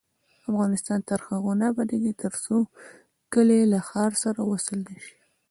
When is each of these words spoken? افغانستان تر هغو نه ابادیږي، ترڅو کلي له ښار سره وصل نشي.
افغانستان 0.49 0.99
تر 1.09 1.19
هغو 1.27 1.51
نه 1.59 1.65
ابادیږي، 1.71 2.13
ترڅو 2.23 2.55
کلي 3.33 3.59
له 3.71 3.79
ښار 3.87 4.11
سره 4.23 4.39
وصل 4.51 4.77
نشي. 4.89 5.15